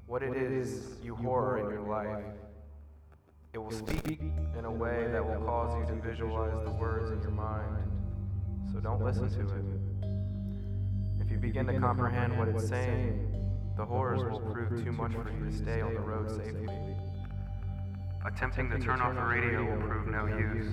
what 0.08 0.24
it 0.24 0.36
is 0.36 0.98
you 1.04 1.16
horror 1.16 1.60
in 1.60 1.70
your 1.70 1.88
life. 1.88 2.26
It 3.54 3.60
will 3.60 3.70
speak 3.70 4.22
in 4.58 4.66
a 4.66 4.72
way 4.72 5.08
that 5.12 5.24
will 5.24 5.40
cause 5.46 5.78
you 5.78 5.86
to 5.96 6.02
visualize 6.02 6.66
the 6.66 6.72
words 6.72 7.12
in 7.12 7.22
your 7.22 7.30
mind, 7.30 7.92
so 8.74 8.80
don't 8.80 9.04
listen 9.04 9.30
to 9.30 9.42
it. 9.56 11.24
If 11.24 11.30
you 11.30 11.38
begin 11.38 11.68
to 11.68 11.80
comprehend 11.80 12.40
what 12.40 12.48
it's 12.48 12.68
saying, 12.68 13.32
the 13.78 13.86
horrors 13.86 14.24
will 14.24 14.40
prove 14.40 14.84
too 14.84 14.92
much 14.92 15.12
for 15.12 15.30
you 15.32 15.46
to 15.46 15.56
stay 15.56 15.82
on 15.82 15.94
the 15.94 16.00
road 16.00 16.32
safely. 16.32 16.68
Attempting 18.26 18.68
to 18.72 18.80
turn 18.80 19.00
off 19.00 19.14
the 19.14 19.22
radio 19.22 19.64
will 19.64 19.88
prove 19.88 20.08
no 20.08 20.26
use. 20.26 20.72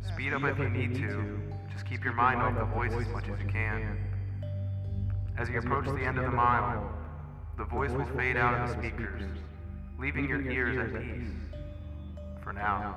Speed 0.00 0.32
up 0.32 0.44
if 0.44 0.58
you 0.58 0.70
need 0.70 0.94
to, 0.94 1.45
just 1.72 1.86
keep 1.86 2.04
your 2.04 2.12
mind 2.12 2.40
off 2.40 2.54
the 2.54 2.64
voice 2.64 2.92
as 2.92 3.08
much 3.08 3.28
as 3.28 3.40
you 3.40 3.48
can. 3.48 3.98
As 5.38 5.48
you 5.48 5.58
approach 5.58 5.84
the 5.86 6.04
end 6.04 6.18
of 6.18 6.24
the 6.24 6.30
mile, 6.30 6.90
the 7.58 7.64
voice 7.64 7.90
will 7.90 8.06
fade 8.16 8.36
out 8.36 8.54
of 8.54 8.68
the 8.68 8.74
speakers, 8.74 9.22
leaving 9.98 10.28
your 10.28 10.42
ears 10.42 10.76
at 10.76 11.00
peace. 11.00 11.28
For 12.42 12.52
now. 12.52 12.96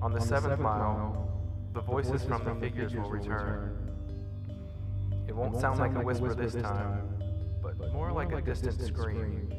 On 0.00 0.12
the 0.12 0.20
seventh 0.20 0.60
mile, 0.60 1.28
the 1.74 1.80
voices 1.80 2.24
from 2.24 2.44
the 2.44 2.54
figures 2.60 2.94
will 2.94 3.08
return. 3.08 3.78
It 5.28 5.34
won't 5.34 5.58
sound 5.60 5.78
like 5.78 5.94
a 5.94 6.00
whisper 6.00 6.34
this 6.34 6.54
time, 6.54 7.08
but 7.62 7.92
more 7.92 8.12
like 8.12 8.32
a 8.32 8.40
distant 8.42 8.80
scream, 8.80 9.52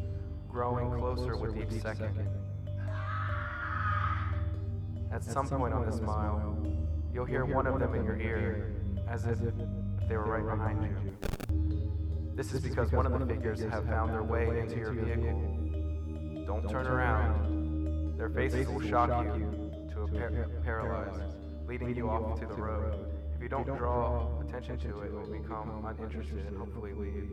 growing 0.50 1.00
closer 1.00 1.36
with 1.36 1.58
each 1.58 1.82
second. 1.82 2.28
At 5.14 5.24
some 5.24 5.48
point 5.48 5.76
on 5.76 5.86
this 5.86 6.02
mile, 6.02 6.58
you'll 7.14 7.26
hear 7.26 7.46
one 7.46 7.68
of 7.68 7.80
them 7.80 7.94
in 7.94 8.04
your 8.04 8.18
ear, 8.18 8.74
as 9.08 9.26
if 9.26 9.38
they 10.10 10.18
were 10.18 10.26
right 10.26 10.44
behind 10.44 10.82
you. 10.82 12.34
This 12.36 12.52
is 12.52 12.62
because 12.62 12.92
one 12.92 13.06
of 13.06 13.20
the 13.20 13.24
figures 13.24 13.62
have 13.62 13.86
found 13.86 14.12
their 14.12 14.24
way 14.24 14.60
into 14.60 14.76
your 14.78 14.92
vehicle. 14.92 15.40
Don't 16.48 16.68
turn 16.68 16.88
around. 16.88 18.18
Their 18.18 18.30
faces 18.30 18.68
will 18.68 18.82
shock 18.82 19.24
you 19.24 19.70
to 19.94 20.02
a 20.02 20.08
par- 20.08 20.50
paralyzed, 20.64 21.36
leading 21.68 21.96
you 21.96 22.10
off 22.10 22.40
to 22.40 22.48
the 22.48 22.56
road. 22.56 23.06
If 23.36 23.42
you 23.44 23.50
don't 23.50 23.68
draw 23.68 24.42
attention 24.42 24.80
to 24.80 25.02
it, 25.02 25.06
it 25.06 25.14
will 25.14 25.28
become 25.28 25.86
uninterested 25.86 26.44
and 26.48 26.58
hopefully 26.58 26.94
leave. 26.94 27.30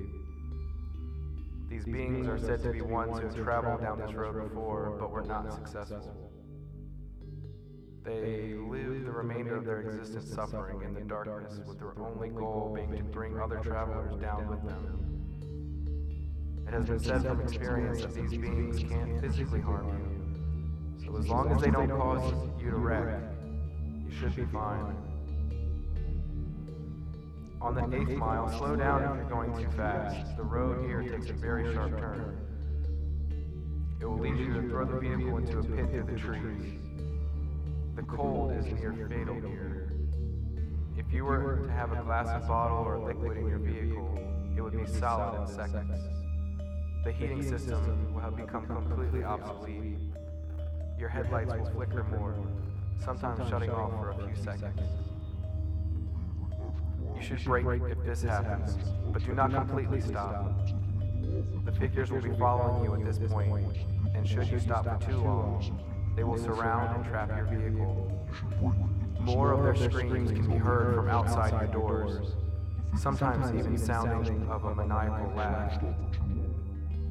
These 1.71 1.87
beings 1.87 2.29
are 2.29 2.39
said 2.39 2.63
to 2.63 2.73
be 2.73 2.83
ones 2.83 3.19
who 3.21 3.27
have 3.27 3.35
traveled 3.35 3.81
down 3.81 4.01
this 4.01 4.13
road 4.13 4.51
before, 4.51 4.97
but 5.01 5.11
were 5.11 5.23
not 5.23 5.51
successful. 5.55 6.30
They 8.03 8.55
live 8.55 9.05
the 9.05 9.13
remainder 9.13 9.57
of 9.57 9.65
their 9.67 9.81
existence 9.81 10.33
suffering 10.33 10.83
in 10.83 10.95
the 10.95 11.03
darkness, 11.03 11.61
with 11.67 11.79
their 11.79 11.93
only 11.99 12.31
goal 12.31 12.73
being 12.75 12.97
to 12.97 13.05
bring 13.05 13.39
other 13.39 13.59
travelers 13.59 14.17
down 14.21 14.49
with 14.49 14.63
them. 14.65 14.97
It 16.67 16.73
has 16.73 16.87
been 16.87 16.99
said 16.99 17.23
from 17.23 17.43
experience 17.43 18.01
that 18.01 18.15
these 18.15 18.31
beings 18.31 18.83
can't 18.83 19.21
physically 19.21 19.61
harm 19.61 19.89
you, 19.89 21.05
so 21.05 21.17
as 21.19 21.29
long 21.29 21.53
as 21.53 21.61
they 21.61 21.71
don't 21.71 21.91
cause 21.91 22.33
you 22.59 22.71
to 22.71 22.77
wreck, 22.77 23.21
you 24.07 24.11
should 24.19 24.35
be 24.35 24.47
fine. 24.47 24.97
On 27.61 27.75
the 27.75 27.85
eighth 27.95 28.17
mile, 28.17 28.49
slow 28.57 28.77
down 28.77 29.03
if 29.03 29.17
you're 29.17 29.29
going 29.29 29.53
too 29.63 29.71
fast. 29.77 30.37
The 30.39 30.43
road 30.43 30.87
here 30.87 31.03
takes 31.03 31.29
a 31.29 31.35
very 31.35 31.75
sharp 31.75 31.99
turn. 31.99 32.39
It 34.01 34.07
will 34.07 34.19
lead 34.19 34.39
you 34.39 34.55
to 34.55 34.63
throw 34.69 34.87
the 34.87 34.99
vehicle 34.99 35.37
into 35.37 35.59
a 35.59 35.63
pit 35.63 35.91
through 35.91 36.05
the 36.05 36.19
trees. 36.19 36.80
The 38.01 38.07
cold 38.07 38.53
is 38.53 38.65
near 38.65 38.95
fatal 39.11 39.35
here. 39.35 39.93
If 40.97 41.13
you 41.13 41.27
were 41.27 41.67
to 41.67 41.71
have 41.71 41.93
a 41.93 42.03
glass 42.03 42.29
of 42.29 42.49
bottle 42.49 42.79
or 42.79 42.97
liquid 42.97 43.37
in 43.37 43.47
your 43.47 43.59
vehicle, 43.59 44.19
it 44.57 44.63
would 44.63 44.73
be 44.73 44.91
solid 44.91 45.43
in 45.43 45.47
seconds. 45.47 46.01
The 47.05 47.13
heating 47.13 47.43
system 47.43 48.15
will 48.15 48.23
have 48.23 48.37
become 48.37 48.67
completely 48.67 49.23
obsolete. 49.23 49.99
Your 50.99 51.11
headlights 51.11 51.53
will 51.53 51.71
flicker 51.73 52.03
more, 52.05 52.35
sometimes 53.05 53.47
shutting 53.51 53.69
off 53.69 53.91
for 53.91 54.13
a 54.13 54.27
few 54.27 54.43
seconds. 54.43 54.81
You 57.15 57.21
should 57.21 57.45
brake 57.45 57.83
if 57.83 58.03
this 58.03 58.23
happens, 58.23 58.79
but 59.13 59.23
do 59.27 59.35
not 59.35 59.51
completely 59.51 60.01
stop. 60.01 60.51
The 61.67 61.73
figures 61.73 62.11
will 62.11 62.23
be 62.23 62.33
following 62.39 62.83
you 62.83 62.95
at 62.95 63.05
this 63.05 63.19
point, 63.31 63.77
and 64.15 64.27
should 64.27 64.47
you 64.47 64.59
stop 64.59 64.87
for 64.87 65.07
too 65.07 65.19
long, 65.19 65.79
they 66.21 66.25
will 66.25 66.37
surround 66.37 66.95
and 66.95 67.05
trap 67.07 67.35
your 67.35 67.47
vehicle. 67.47 68.29
More 69.21 69.53
of 69.53 69.63
their 69.65 69.91
screams 69.91 70.31
can 70.31 70.51
be 70.51 70.59
heard 70.59 70.95
from 70.95 71.09
outside 71.09 71.51
your 71.51 71.73
doors, 71.73 72.35
sometimes 72.95 73.59
even 73.59 73.79
sounding 73.79 74.47
of 74.51 74.67
a 74.67 74.75
maniacal 74.75 75.33
laugh. 75.35 75.83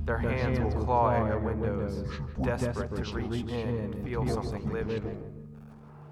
Their 0.05 0.19
hands 0.19 0.59
will 0.59 0.83
claw 0.83 1.09
at 1.09 1.25
your 1.25 1.39
windows, 1.39 2.07
desperate 2.43 3.03
to 3.03 3.15
reach 3.15 3.49
in 3.49 3.67
and 3.67 4.05
feel 4.05 4.27
something 4.27 4.71
living. 4.71 5.17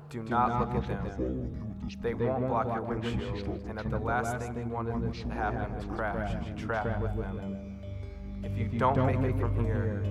Do 0.09 0.23
not 0.23 0.59
look 0.59 0.83
at 0.83 0.87
them. 0.87 1.85
They 2.01 2.15
won't 2.15 2.47
block 2.47 2.65
your 2.65 2.81
windshield, 2.81 3.63
and 3.69 3.77
if 3.77 3.91
the 3.91 3.99
last 3.99 4.39
thing 4.39 4.55
you 4.57 4.73
wanted 4.73 5.13
to 5.13 5.29
happen 5.29 5.75
was 5.75 5.85
crash 5.85 6.33
and 6.33 6.55
be 6.55 6.63
trapped 6.63 6.99
with 6.99 7.15
them. 7.15 7.79
If 8.41 8.57
you 8.57 8.79
don't 8.79 9.21
make 9.21 9.35
it 9.35 9.39
from 9.39 9.63
here, 9.63 10.03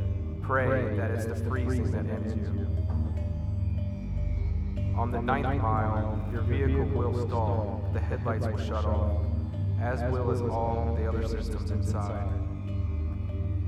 pray 0.47 0.97
that 0.97 1.11
it's 1.11 1.25
the 1.25 1.35
freezing 1.35 1.91
that 1.91 2.07
ends 2.07 2.35
you. 2.35 2.67
On 4.97 5.11
the 5.11 5.21
ninth 5.21 5.61
mile, 5.61 6.25
your 6.33 6.43
vehicle 6.43 6.85
will 6.85 7.27
stall, 7.27 7.91
the 7.93 7.99
headlights 8.01 8.47
will 8.47 8.57
shut 8.57 8.85
off, 8.85 9.27
as 9.81 10.01
will 10.13 10.31
as 10.31 10.41
all 10.41 10.97
the 10.97 11.09
other 11.09 11.27
systems 11.27 11.73
inside. 11.73 12.29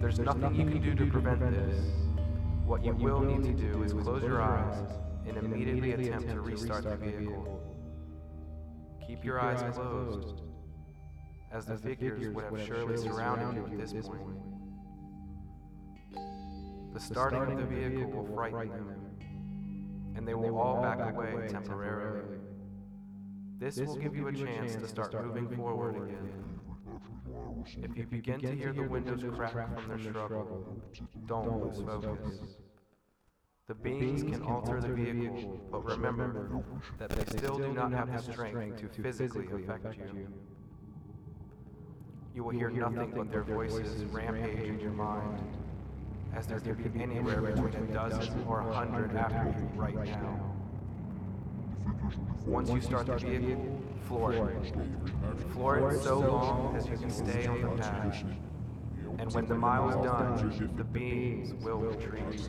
There's 0.01 0.21
nothing 0.21 0.55
you 0.55 0.67
can 0.67 0.81
do 0.81 0.95
to 0.95 1.11
prevent 1.11 1.41
this. 1.41 1.85
What 2.65 2.85
you 2.85 2.95
will 2.95 3.21
need 3.21 3.43
to 3.43 3.53
do 3.53 3.83
is 3.83 3.93
close 3.93 4.23
your 4.23 4.41
eyes 4.41 4.79
and 5.27 5.37
immediately 5.37 5.91
attempt 5.91 6.31
to 6.31 6.41
restart 6.41 6.85
the 6.85 6.97
vehicle. 6.97 7.61
Keep 9.05 9.25
your 9.25 9.41
eyes 9.41 9.61
closed, 9.75 10.43
as 11.51 11.67
the 11.67 11.77
figures 11.77 12.29
would 12.29 12.45
have 12.45 12.67
surely 12.67 12.97
surrounded 12.97 13.57
you 13.57 13.81
at 13.81 13.89
this 13.89 14.07
point. 14.07 14.48
The 16.95 17.01
starting 17.01 17.43
of 17.43 17.59
the 17.59 17.67
vehicle 17.67 18.11
will 18.11 18.35
frighten 18.35 18.69
them, 18.69 19.01
and 20.17 20.27
they 20.27 20.35
will 20.35 20.59
all 20.59 20.83
back 20.83 21.01
away 21.01 21.47
temporarily. 21.49 22.39
This 23.59 23.77
will 23.79 23.97
give 23.97 24.17
you 24.17 24.29
a 24.29 24.33
chance 24.33 24.75
to 24.77 24.89
start 24.89 25.13
moving 25.25 25.57
forward 25.57 25.97
again. 25.97 26.45
If 27.83 27.97
you 27.97 28.07
begin 28.07 28.41
to 28.41 28.55
hear 28.55 28.73
the 28.73 28.83
windows 28.83 29.25
crack 29.35 29.53
from 29.75 29.89
their 29.89 29.99
struggle, 29.99 30.81
don't 31.27 31.63
lose 31.63 31.85
focus. 31.85 32.41
The 33.67 33.75
beings 33.75 34.23
can 34.23 34.43
alter 34.43 34.81
the 34.81 34.89
vehicle, 34.89 35.61
but 35.71 35.85
remember 35.85 36.63
that 36.99 37.11
they 37.11 37.25
still 37.39 37.59
do 37.59 37.73
not 37.73 37.93
have 37.93 38.11
the 38.15 38.33
strength 38.33 38.81
to 38.81 39.03
physically 39.03 39.47
affect 39.53 39.99
you. 39.99 40.29
You 42.35 42.45
will 42.45 42.51
hear 42.53 42.71
nothing 42.71 43.13
but 43.15 43.31
their 43.31 43.43
voices 43.43 44.05
rampage 44.05 44.69
in 44.69 44.81
your 44.81 44.93
mind, 44.93 45.39
as 46.39 46.63
there 46.63 46.75
could 46.77 46.95
be 46.95 47.03
anywhere 47.03 47.41
between 47.41 47.75
a 47.75 47.93
dozen 47.93 48.45
or 48.47 48.61
a 48.61 48.73
hundred 48.73 49.15
after 49.17 49.49
you 49.59 49.69
right 49.75 49.95
now. 49.95 50.55
Once 52.47 52.71
you 52.71 52.81
start 52.81 53.07
the 53.07 53.17
vehicle, 53.17 53.83
floor 54.07 54.33
it. 54.33 54.73
Floor 55.53 55.91
it 55.91 56.01
so 56.01 56.21
long 56.21 56.77
as 56.77 56.87
you 56.87 56.97
can 56.97 57.11
stay 57.11 57.47
on 57.47 57.61
the 57.61 57.83
path. 57.83 58.25
And 59.19 59.33
when 59.35 59.47
the 59.47 59.57
mile 59.57 59.89
is 59.89 59.97
done, 59.97 60.73
the 60.77 60.85
beings 60.85 61.55
will 61.65 61.79
retreat. 61.79 62.49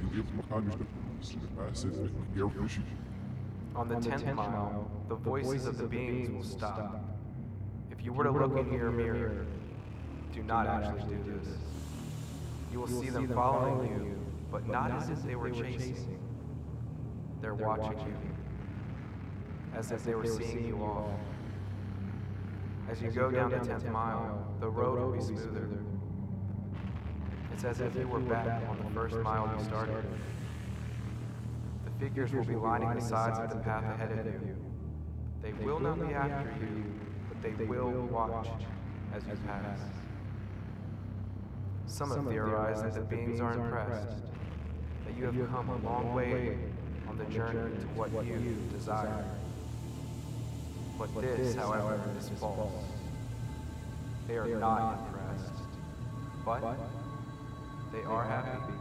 On 3.76 3.90
the 3.90 3.96
tenth 3.96 4.36
mile, 4.36 4.92
the 5.08 5.16
voices 5.16 5.66
of 5.66 5.78
the 5.78 5.88
beings 5.88 6.30
will 6.30 6.44
stop. 6.44 7.04
If 7.92 8.06
you 8.06 8.14
were 8.14 8.26
to 8.26 8.32
look 8.32 8.56
in 8.56 8.72
your 8.72 8.92
mirror, 8.92 9.46
do 10.32 10.44
not 10.44 10.68
actually 10.68 11.16
do 11.16 11.40
this. 11.44 11.58
You 12.72 12.80
will 12.80 12.88
see 12.88 13.10
them 13.10 13.28
following 13.30 13.90
you, 13.90 14.26
but 14.52 14.68
not 14.68 14.92
as 14.92 15.10
if 15.10 15.24
they 15.24 15.36
were 15.36 15.50
chasing. 15.50 16.20
They're 17.42 17.56
watching 17.56 17.98
you, 18.00 18.16
as 19.76 19.92
if 19.92 20.04
they 20.04 20.14
were 20.14 20.26
seeing 20.26 20.66
you 20.68 20.78
off. 20.78 21.10
As 22.90 23.02
you 23.02 23.12
go 23.12 23.32
down 23.32 23.52
the 23.52 23.58
10th 23.58 23.92
mile, 23.92 24.48
the 24.60 24.70
road 24.70 25.00
will 25.00 25.12
be 25.14 25.22
smoother. 25.22 25.70
It's 27.54 27.64
as 27.64 27.80
if 27.82 27.96
you 27.96 28.08
were 28.08 28.20
back 28.20 28.68
on 28.70 28.78
the 28.84 28.90
first 28.92 29.18
mile 29.18 29.54
you 29.58 29.64
started. 29.66 30.06
The 31.86 31.92
figures 32.06 32.34
will 32.34 32.46
be 32.46 32.56
lining 32.56 32.94
the 32.94 33.02
sides 33.02 33.40
of 33.40 33.50
the 33.50 33.58
path 33.58 33.84
ahead 33.84 34.12
of 34.12 34.26
you. 34.26 34.56
They 35.42 35.54
will 35.54 35.80
not 35.80 36.00
be 36.00 36.14
after 36.14 36.52
you, 36.62 36.84
but 37.28 37.42
they 37.42 37.66
will 37.66 38.08
watch 38.08 38.48
as 39.14 39.24
you 39.26 39.38
pass. 39.46 39.80
Some 41.90 42.12
have 42.12 42.28
theorized 42.28 42.86
that 42.86 42.94
the 42.94 43.02
beings 43.02 43.42
are 43.42 43.54
impressed, 43.54 44.16
that 45.06 45.18
you 45.18 45.26
have 45.26 45.36
come 45.50 45.70
a 45.70 45.78
long 45.78 46.14
way 46.14 46.58
on 47.10 47.18
the 47.18 47.26
journey 47.26 47.76
to 47.78 47.86
what 47.88 48.12
you 48.26 48.56
desire. 48.72 49.26
But 51.00 51.14
this, 51.20 51.56
however, 51.56 52.00
is 52.18 52.30
false. 52.40 52.84
They 54.28 54.38
are 54.38 54.48
not 54.48 55.00
impressed, 55.00 55.54
but 56.46 56.78
they 57.92 58.04
are 58.04 58.24
happy. 58.24 58.74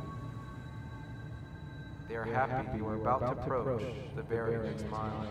They 2.09 2.17
are 2.17 2.25
happy 2.25 2.77
you 2.77 2.87
are 2.87 2.97
about 2.97 3.21
to 3.21 3.27
approach 3.31 3.85
the 4.17 4.23
very 4.23 4.59
next 4.69 4.87
mile. 4.91 5.27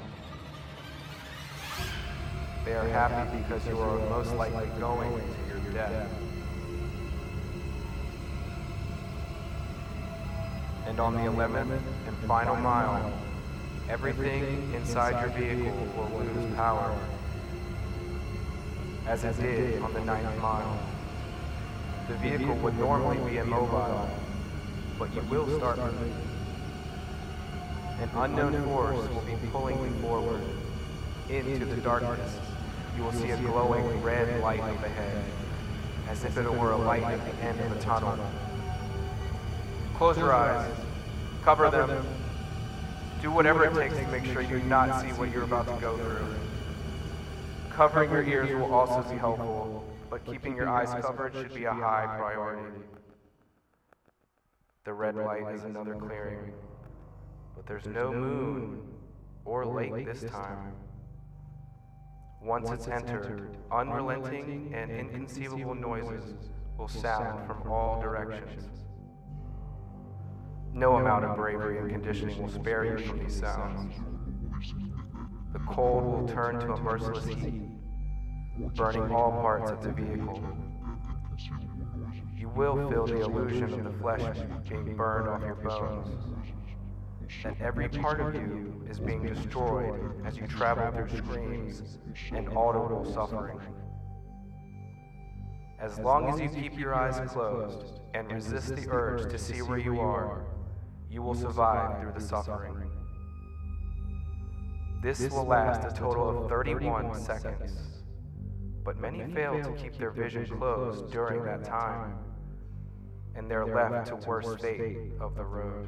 They 2.65 2.73
are 2.73 2.87
happy 2.87 3.37
because 3.37 3.65
you 3.67 3.79
are 3.79 3.97
most 4.09 4.33
likely 4.33 4.67
going 4.79 5.11
to 5.11 5.63
your 5.63 5.73
death. 5.73 6.09
And 10.87 10.99
on 11.01 11.13
the 11.15 11.29
11th 11.29 11.81
and 12.07 12.17
final 12.27 12.55
mile, 12.55 13.11
everything 13.89 14.73
inside 14.73 15.19
your 15.21 15.29
vehicle 15.37 15.87
will 15.97 16.19
lose 16.19 16.55
power, 16.55 16.97
as 19.05 19.23
it 19.25 19.37
did 19.39 19.81
on 19.81 19.93
the 19.93 19.99
ninth 19.99 20.41
mile. 20.41 20.79
The 22.07 22.15
vehicle 22.15 22.55
would 22.55 22.79
normally 22.79 23.17
be 23.29 23.37
immobile, 23.37 24.09
but 24.97 25.13
you 25.13 25.21
will 25.23 25.57
start 25.57 25.77
moving. 25.77 26.15
An 27.99 28.09
unknown 28.15 28.63
force 28.63 29.09
will 29.09 29.21
be 29.21 29.35
pulling 29.51 29.77
you 29.83 29.89
forward 30.01 30.41
into 31.29 31.65
the 31.65 31.81
darkness. 31.81 32.39
You 32.95 33.03
will 33.03 33.11
see 33.11 33.31
a 33.31 33.37
glowing 33.37 34.01
red 34.01 34.41
light 34.41 34.61
up 34.61 34.83
ahead, 34.83 35.23
as 36.07 36.23
if 36.23 36.37
it 36.37 36.49
were 36.49 36.71
a 36.71 36.77
light 36.77 37.03
at 37.03 37.25
the 37.25 37.43
end 37.43 37.59
of 37.59 37.75
a 37.75 37.79
tunnel. 37.81 38.17
Close 39.97 40.15
your 40.15 40.31
eyes, 40.31 40.71
cover 41.43 41.71
them, 41.71 42.05
do 43.19 43.31
whatever 43.31 43.65
it 43.65 43.73
takes 43.73 43.95
to 43.95 44.07
make 44.09 44.25
sure 44.25 44.43
you 44.43 44.59
do 44.59 44.65
not 44.65 45.01
see 45.01 45.07
what 45.13 45.31
you're 45.31 45.41
about 45.41 45.65
to 45.65 45.81
go 45.81 45.97
through. 45.97 46.35
Covering 47.71 48.11
your 48.11 48.21
ears 48.21 48.51
will 48.51 48.75
also 48.75 49.01
be 49.09 49.17
helpful, 49.17 49.83
but 50.11 50.23
keeping 50.23 50.55
your 50.55 50.69
eyes 50.69 50.93
covered 51.03 51.33
should 51.33 51.51
be 51.51 51.65
a 51.65 51.73
high 51.73 52.05
priority. 52.15 52.71
The 54.85 54.93
red 54.93 55.15
light 55.15 55.51
is 55.55 55.63
another 55.63 55.95
clearing, 55.95 56.53
but 57.55 57.65
there's 57.65 57.87
no 57.87 58.13
moon 58.13 58.79
or 59.45 59.65
lake 59.65 60.05
this 60.05 60.29
time. 60.29 60.73
Once 62.39 62.69
it's 62.69 62.87
entered, 62.87 63.57
unrelenting 63.71 64.71
and 64.75 64.91
inconceivable 64.91 65.73
noises 65.73 66.35
will 66.77 66.87
sound 66.87 67.47
from 67.47 67.71
all 67.71 67.99
directions. 67.99 68.63
No 70.77 70.97
amount 70.97 71.25
of 71.25 71.35
bravery 71.35 71.79
and 71.79 71.89
conditioning 71.89 72.39
will 72.39 72.49
spare 72.49 72.85
you 72.85 73.03
from 73.03 73.17
these 73.17 73.39
sounds. 73.39 73.95
The 75.51 75.57
cold 75.61 76.03
will 76.05 76.27
turn 76.27 76.59
to 76.59 76.73
a 76.73 76.79
merciless 76.79 77.25
heat, 77.25 77.63
burning 78.75 79.11
all 79.11 79.31
parts 79.31 79.71
of 79.71 79.81
the 79.81 79.91
vehicle. 79.91 80.39
You 82.37 82.49
will 82.49 82.87
feel 82.91 83.07
the 83.07 83.21
illusion 83.21 83.73
of 83.73 83.85
the 83.85 83.99
flesh 83.99 84.37
being 84.69 84.95
burned 84.95 85.27
off 85.27 85.41
your 85.41 85.55
bones, 85.55 86.09
that 87.41 87.59
every 87.59 87.89
part 87.89 88.21
of 88.21 88.35
you 88.35 88.85
is 88.87 88.99
being 88.99 89.25
destroyed 89.25 90.21
as 90.27 90.37
you 90.37 90.45
travel 90.45 90.91
through 90.91 91.17
screams 91.17 91.97
and 92.31 92.55
audible 92.55 93.03
suffering. 93.15 93.59
As 95.79 95.97
long 95.97 96.29
as 96.29 96.39
you 96.39 96.49
keep 96.49 96.77
your 96.77 96.93
eyes 96.93 97.19
closed 97.31 97.99
and 98.13 98.31
resist 98.31 98.75
the 98.75 98.87
urge 98.91 99.31
to 99.31 99.39
see 99.39 99.63
where 99.63 99.79
you 99.79 99.99
are, 99.99 100.45
you 101.09 101.21
will 101.21 101.35
survive 101.35 101.99
through 101.99 102.13
the 102.13 102.21
suffering. 102.21 102.89
This 105.01 105.29
will 105.29 105.45
last 105.45 105.85
a 105.85 105.95
total 105.95 106.43
of 106.43 106.49
31 106.49 107.13
seconds, 107.13 108.03
but 108.83 108.99
many 108.99 109.23
fail 109.33 109.61
to 109.63 109.71
keep 109.73 109.97
their 109.97 110.11
vision 110.11 110.45
closed 110.45 111.11
during 111.11 111.43
that 111.43 111.63
time, 111.63 112.17
and 113.35 113.49
they're 113.49 113.65
left 113.65 114.07
to 114.07 114.15
worse 114.27 114.59
fate 114.61 115.11
of 115.19 115.35
the 115.35 115.45
road. 115.45 115.87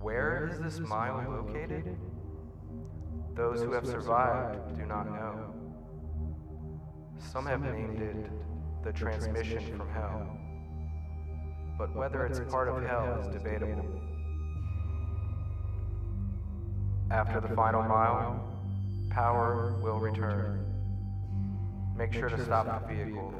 Where 0.00 0.48
is 0.50 0.58
this 0.58 0.80
mile 0.80 1.30
located? 1.30 1.96
Those 3.34 3.62
who 3.62 3.72
have 3.72 3.86
survived 3.86 4.76
do 4.76 4.84
not 4.84 5.06
know. 5.06 5.54
Some 7.18 7.46
have 7.46 7.60
named 7.60 8.00
it 8.00 8.30
the 8.82 8.92
transmission 8.92 9.76
from 9.76 9.88
hell 9.90 10.39
but 11.80 11.96
whether 11.96 12.26
it's 12.26 12.40
part 12.40 12.68
of 12.68 12.82
hell 12.84 13.18
is 13.22 13.26
debatable. 13.32 13.86
After 17.10 17.40
the 17.40 17.48
final 17.56 17.82
mile, 17.82 18.44
power 19.08 19.74
will 19.80 19.98
return. 19.98 20.62
Make 21.96 22.12
sure 22.12 22.28
to 22.28 22.44
stop 22.44 22.86
the 22.86 22.94
vehicle. 22.94 23.32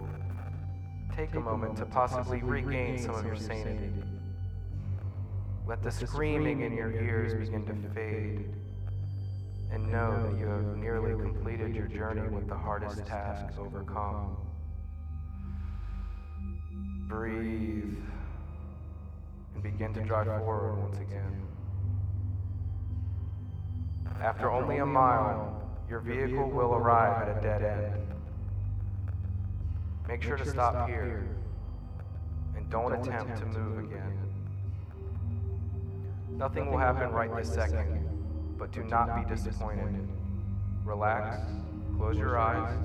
Take 1.15 1.35
a 1.35 1.41
moment 1.41 1.77
to 1.77 1.85
possibly 1.85 2.41
regain 2.41 2.97
some 2.97 3.15
of 3.15 3.27
your 3.27 3.37
sanity. 3.37 3.93
Let 5.67 5.83
the 5.83 5.91
screaming 5.91 6.63
in 6.63 6.73
your 6.73 6.93
ears 6.93 7.35
begin 7.35 7.67
to 7.67 7.95
fade, 7.95 8.55
and 9.71 9.93
know 9.93 10.31
that 10.31 10.39
you 10.41 10.47
have 10.47 10.79
nearly 10.79 11.13
completed 11.13 11.75
your 11.75 11.89
journey 11.89 12.27
with 12.27 12.49
the 12.49 12.57
hardest 12.57 13.05
task 13.05 13.59
overcome. 13.59 14.39
Breathe 17.07 17.99
and 19.55 19.63
begin 19.63 19.93
to 19.95 20.01
drive 20.03 20.27
forward 20.27 20.83
once 20.83 20.99
again. 20.99 21.47
After 24.23 24.51
only 24.51 24.79
a 24.79 24.87
mile, 24.87 25.63
your 25.89 26.01
vehicle 26.01 26.51
will 26.51 26.75
arrive 26.75 27.29
at 27.29 27.39
a 27.39 27.41
dead 27.41 27.63
end. 27.63 28.07
Make 30.07 30.23
sure 30.23 30.37
to 30.37 30.47
stop 30.47 30.89
here 30.89 31.27
and 32.57 32.69
don't 32.69 32.93
attempt 32.93 33.39
to 33.39 33.47
move 33.47 33.79
again. 33.85 34.19
Nothing 36.29 36.71
will 36.71 36.79
happen 36.79 37.11
right 37.11 37.35
this 37.35 37.53
second, 37.53 38.07
but 38.59 38.73
do 38.73 38.83
not 38.85 39.17
be 39.17 39.35
disappointed. 39.35 40.09
Relax, 40.85 41.37
close 41.97 42.19
your 42.19 42.39
eyes, 42.39 42.77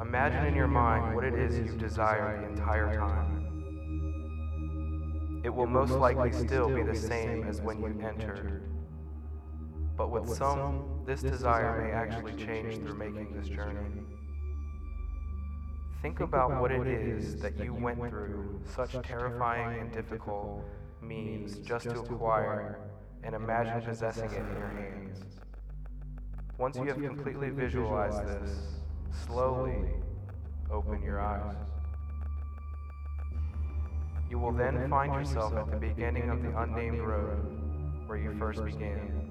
imagine 0.00 0.46
in 0.46 0.54
your 0.54 0.68
mind 0.68 1.14
what 1.14 1.24
it 1.24 1.34
is 1.34 1.56
you 1.58 1.76
desire 1.76 2.40
the 2.40 2.48
entire 2.48 2.94
time. 2.96 3.33
It 5.44 5.54
will 5.54 5.66
most 5.66 5.92
likely 5.92 6.32
still 6.32 6.74
be 6.74 6.82
the 6.82 6.96
same 6.96 7.44
as 7.44 7.60
when 7.60 7.78
you 7.78 8.00
entered. 8.02 8.62
But 9.94 10.10
with 10.10 10.26
some, 10.26 11.02
this 11.04 11.20
desire 11.20 11.82
may 11.82 11.92
actually 11.92 12.32
change 12.42 12.78
through 12.78 12.94
making 12.94 13.34
this 13.36 13.48
journey. 13.48 14.02
Think 16.00 16.20
about 16.20 16.60
what 16.62 16.72
it 16.72 16.86
is 16.86 17.36
that 17.36 17.62
you 17.62 17.74
went 17.74 17.98
through 18.08 18.62
such 18.74 18.92
terrifying 19.02 19.80
and 19.80 19.92
difficult 19.92 20.64
means 21.02 21.58
just 21.58 21.84
to 21.90 22.00
acquire 22.00 22.78
and 23.22 23.34
imagine 23.34 23.82
possessing 23.82 24.30
it 24.30 24.38
in 24.38 24.56
your 24.56 24.68
hands. 24.68 25.18
Once 26.56 26.76
you 26.76 26.84
have 26.84 26.96
completely 26.96 27.50
visualized 27.50 28.26
this, 28.26 28.80
slowly 29.26 29.76
open 30.70 31.02
your 31.02 31.20
eyes. 31.20 31.54
You 34.34 34.40
will 34.40 34.50
then 34.50 34.90
find 34.90 35.14
yourself 35.14 35.54
at 35.54 35.70
the 35.70 35.76
beginning 35.76 36.28
of 36.28 36.42
the 36.42 36.58
unnamed 36.58 36.98
road 36.98 37.38
where 38.06 38.18
you 38.18 38.36
first 38.36 38.64
began. 38.64 39.30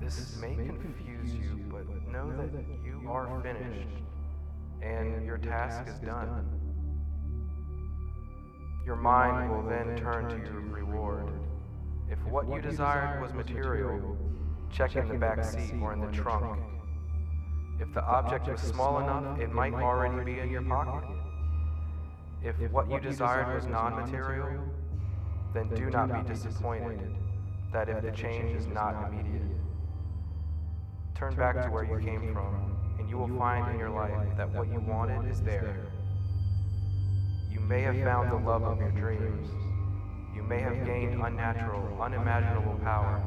This 0.00 0.36
may 0.40 0.54
confuse 0.54 1.34
you, 1.34 1.58
but 1.68 1.84
know 2.12 2.30
that 2.36 2.52
you 2.84 3.10
are 3.10 3.42
finished 3.42 3.88
and 4.82 5.26
your 5.26 5.36
task 5.36 5.92
is 5.92 5.98
done. 5.98 6.46
Your 8.86 8.94
mind 8.94 9.50
will 9.50 9.68
then 9.68 9.96
turn 9.96 10.28
to 10.28 10.36
your 10.36 10.60
reward. 10.60 11.28
If 12.08 12.22
what 12.22 12.48
you 12.48 12.60
desired 12.60 13.20
was 13.20 13.32
material, 13.32 14.16
check 14.70 14.94
in 14.94 15.08
the 15.08 15.14
back 15.14 15.42
seat 15.42 15.74
or 15.82 15.92
in 15.92 16.00
the 16.00 16.12
trunk. 16.12 16.60
If 17.80 17.92
the 17.92 18.04
object 18.04 18.46
was 18.46 18.60
small 18.60 19.00
enough, 19.00 19.40
it 19.40 19.50
might 19.50 19.74
already 19.74 20.24
be 20.24 20.38
in 20.38 20.52
your 20.52 20.62
pocket. 20.62 21.17
If 22.42 22.56
what 22.70 22.90
you 22.90 23.00
desired 23.00 23.54
was 23.54 23.66
non 23.66 23.94
material, 23.96 24.62
then 25.54 25.68
do 25.74 25.90
not 25.90 26.12
be 26.12 26.32
disappointed 26.32 27.14
that 27.72 27.88
if 27.88 28.02
the 28.02 28.10
change 28.12 28.56
is 28.56 28.66
not 28.66 29.08
immediate. 29.08 29.42
Turn 31.14 31.34
back 31.34 31.60
to 31.62 31.68
where 31.68 31.84
you 31.84 31.98
came 31.98 32.32
from, 32.32 32.76
and 32.98 33.10
you 33.10 33.18
will 33.18 33.36
find 33.38 33.72
in 33.72 33.78
your 33.78 33.90
life 33.90 34.36
that 34.36 34.48
what 34.50 34.68
you 34.68 34.80
wanted 34.80 35.28
is 35.30 35.42
there. 35.42 35.86
You 37.50 37.60
may 37.60 37.82
have 37.82 37.96
found 37.96 38.30
the 38.30 38.36
love 38.36 38.62
of 38.62 38.78
your 38.78 38.92
dreams. 38.92 39.48
You 40.34 40.42
may 40.44 40.60
have 40.60 40.86
gained 40.86 41.20
unnatural, 41.20 42.00
unimaginable 42.00 42.78
power. 42.84 43.20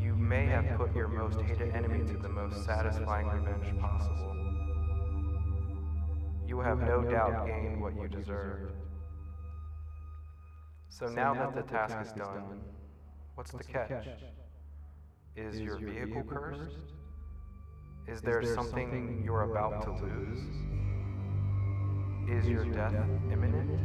You 0.00 0.14
may 0.14 0.46
have 0.46 0.76
put 0.76 0.94
your 0.94 1.08
most 1.08 1.40
hated 1.40 1.74
enemy 1.74 2.06
to 2.06 2.16
the 2.16 2.28
most 2.28 2.64
satisfying 2.64 3.26
revenge 3.26 3.78
possible. 3.80 4.43
You 6.54 6.60
have 6.60 6.78
no 6.78 7.02
doubt 7.02 7.48
gained 7.48 7.80
what 7.80 7.96
you 7.96 8.06
deserved. 8.06 8.74
So 10.88 11.06
now 11.06 11.34
that 11.34 11.52
the 11.52 11.62
task 11.62 11.96
is 12.00 12.12
done, 12.12 12.60
what's 13.34 13.50
the 13.50 13.64
catch? 13.64 14.06
Is 15.34 15.60
your 15.60 15.78
vehicle 15.78 16.22
cursed? 16.22 16.78
Is 18.06 18.20
there 18.20 18.44
something 18.54 19.20
you're 19.24 19.50
about 19.50 19.82
to 19.82 19.90
lose? 19.94 20.38
Is 22.30 22.48
your 22.48 22.66
death 22.66 22.94
imminent? 23.32 23.76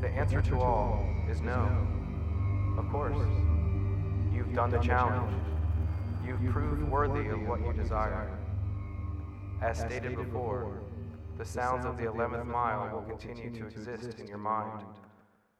The 0.00 0.10
answer 0.10 0.40
to 0.42 0.60
all 0.60 1.04
is 1.28 1.40
no. 1.40 1.88
Of 2.78 2.88
course. 2.88 3.18
You've 4.32 4.54
done 4.54 4.70
the 4.70 4.78
challenge. 4.78 5.34
You've 6.24 6.52
proved 6.52 6.84
worthy 6.84 7.30
of 7.30 7.42
what 7.48 7.62
you 7.62 7.72
desire. 7.72 8.30
As 9.60 9.80
stated 9.80 10.14
before, 10.14 10.83
the 11.36 11.44
sounds 11.44 11.84
of 11.84 11.96
the 11.96 12.04
11th 12.04 12.46
mile 12.46 12.90
will 12.94 13.02
continue 13.02 13.50
to 13.50 13.66
exist 13.66 14.20
in 14.20 14.26
your 14.26 14.38
mind, 14.38 14.84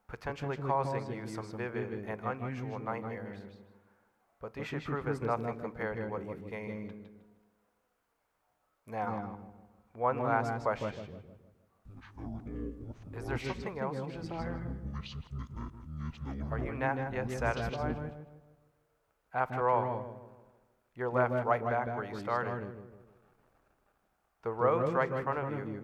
potentially 0.08 0.56
causing 0.56 1.12
you 1.12 1.26
some 1.26 1.46
vivid 1.56 2.04
and 2.06 2.20
unusual 2.24 2.78
nightmares. 2.78 3.40
But 4.40 4.54
these 4.54 4.66
should 4.66 4.84
prove 4.84 5.08
as 5.08 5.20
nothing 5.20 5.58
compared 5.58 5.96
to 5.96 6.04
what 6.04 6.22
you've 6.28 6.48
gained. 6.48 6.92
Now, 8.86 9.38
one 9.94 10.22
last 10.22 10.62
question. 10.62 10.92
Is 13.16 13.26
there 13.26 13.38
something 13.38 13.78
else 13.78 13.96
you 13.96 14.20
desire? 14.20 14.60
Are 16.50 16.58
you 16.58 16.72
not 16.72 17.12
yet 17.12 17.30
satisfied? 17.30 17.96
After 19.32 19.68
all, 19.68 20.30
you're 20.94 21.10
left 21.10 21.32
right 21.44 21.64
back 21.64 21.96
where 21.96 22.04
you 22.04 22.18
started. 22.18 22.66
The 24.44 24.52
road's 24.52 24.92
right 24.92 25.10
in 25.10 25.22
front 25.22 25.38
of 25.38 25.50
you. 25.50 25.82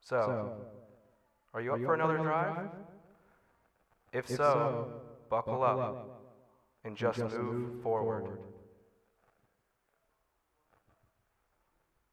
So, 0.00 0.52
are 1.54 1.60
you 1.60 1.72
up 1.72 1.80
for 1.80 1.94
another 1.94 2.18
drive? 2.18 2.68
If 4.12 4.26
so, 4.26 4.88
buckle 5.28 5.62
up 5.62 5.96
and 6.84 6.96
just 6.96 7.20
move 7.20 7.72
forward. 7.80 8.38